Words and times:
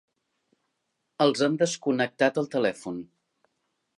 Els 1.25 1.43
han 1.49 1.59
desconnectat 1.59 2.41
el 2.43 2.51
telèfon. 2.57 3.01